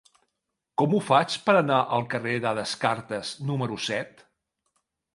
[0.81, 4.29] Com ho faig per anar al carrer de Descartes número set?